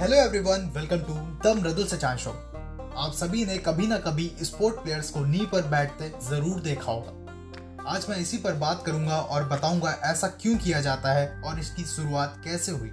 [0.00, 4.74] Hello everyone welcome to the Mridul Sachan show आप सभी ने कभी ना कभी स्पोर्ट
[4.76, 9.44] प्लेयर्स को नी पर बैठते ज़रूर देखा होगा। आज मैं इसी पर बात करूँगा और
[9.48, 12.90] बताऊँगा ऐसा क्यों किया जाता है और इसकी शुरुआत कैसे हुई।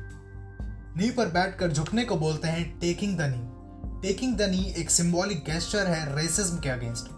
[0.98, 5.44] नी पर बैठकर झुकने को बोलते हैं taking the knee taking the knee एक सिंबॉलिक
[5.46, 7.12] गेस्टर है रेसिज्म के अगेंस्ट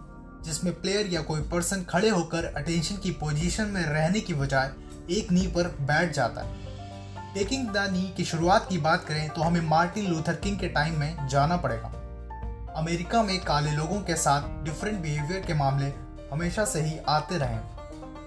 [0.45, 4.71] जिसमें प्लेयर या कोई पर्सन खड़े होकर अटेंशन की पोजीशन में रहने की बजाय
[5.11, 6.63] एक नी पर बैठ जाता है।
[7.35, 10.99] टेकिंग द नी की शुरुआत की बात करें तो हमें मार्टिन लूथर किंग के टाइम
[10.99, 11.87] में जाना पड़ेगा।
[12.75, 15.93] अमेरिका में काले लोगों के साथ डिफरेंट बिहेवियर के मामले
[16.33, 17.57] हमेशा से ही आते रहे।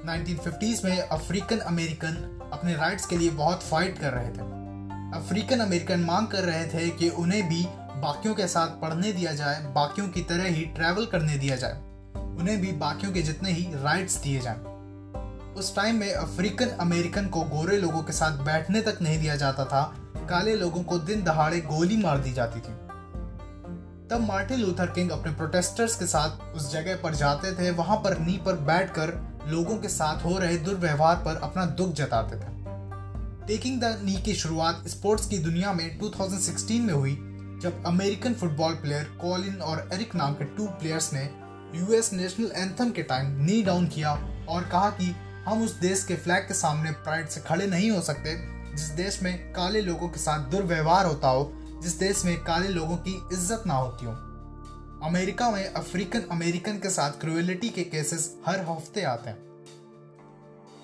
[0.04, 4.42] 1950s में अफ्रीकन अमेरिकन अपने राइट्स के लिए बहुत फाइट कर रहे थे।
[5.18, 7.66] अफ्रीकन अमेरिकन मांग कर रहे थे कि उन्हें भी
[8.00, 11.78] बाकियों के साथ पढ़ने दिया जाए, बाकियों की तरह ही ट्रैवल करने दिया जाए।
[12.38, 14.77] उन्हें भी बाकियों के जितने ही राइट्स दिए जाएँ।
[15.58, 19.64] उस टाइम में अफ्रीकन अमेरिकन को गोरे लोगों के साथ बैठने तक नहीं दिया जाता
[19.64, 19.82] था।
[20.30, 22.74] काले लोगों को दिन दहाड़े गोली मार दी जाती थी।
[24.08, 28.18] तब मार्टिन लूथर किंग अपने प्रोटेस्टर्स के साथ उस जगह पर जाते थे। वहाँ पर
[28.18, 32.56] नी पर बैठकर लोगों के साथ हो रहे दुर्व्यवहार पर अपना दुख जताते थे।
[33.46, 37.14] टेकिंग द नी की शुरुआत स्पोर्ट्स की दुनिया में 2016 में हुई,
[37.62, 41.30] जब अमेरिकन फुटबॉल प्लेयर कॉलिन और एरिक नाम के टू प्लेयर्स ने
[41.74, 44.12] यूएस नेशनल एंथम के टाइम नी डाउन किया
[44.48, 45.14] और कहा कि
[45.46, 48.34] हम उस देश के फ्लैग के सामने प्राइड से खड़े नहीं हो सकते,
[48.76, 52.96] जिस देश में काले लोगों के साथ दुर्व्यवहार होता हो, जिस देश में काले लोगों
[52.96, 54.12] की इज़्ज़त ना होती हो।
[55.06, 59.46] अमेरिका में अफ्रीकन, अमेरिकन के साथ क्रुएलिटी के केसेस हर हफ़्ते आते हैं।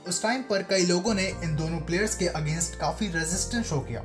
[0.08, 4.02] उस टाइम पर कई लोगों ने इन दोनों प्लेयर्स के अगेंस्ट काफ़ी रेजिस्टेंस शो किया।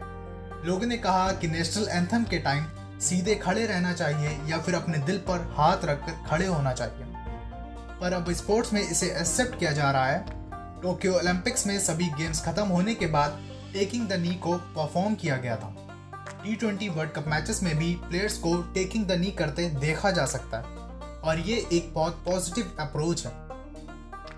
[0.65, 2.65] लोगों ने कहा कि नेशनल एंथम के टाइम
[2.99, 7.05] सीधे खड़े रहना चाहिए या फिर अपने दिल पर हाथ रखकर खड़े होना चाहिए।
[8.01, 10.38] पर अब स्पोर्ट्स में इसे एक्सेप्ट किया जा रहा है।
[10.81, 13.39] टोक्यो ओलंपिक्स में सभी गेम्स खत्म होने के बाद
[13.73, 15.75] टेकिंग द नी को परफॉर्म किया गया था।
[16.43, 20.25] T twenty World Cup matches में भी प्लेयर्स को टेकिंग द नी करते देखा जा
[20.25, 20.77] सकता है।
[21.19, 23.31] और ये एक बहुत पॉजिटिव अप्रोच है।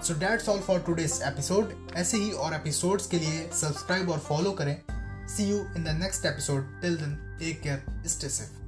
[0.03, 4.51] So that's all for today's episode ऐसे ही और एपिसोड्स के लिए सब्सक्राइब और फॉलो
[4.51, 4.75] करें।
[5.27, 8.60] See you in the next episode till then take care stay safe